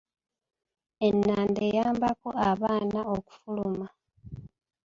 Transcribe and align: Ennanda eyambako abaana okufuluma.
Ennanda 1.07 1.61
eyambako 1.69 2.29
abaana 2.49 2.99
okufuluma. 3.15 3.87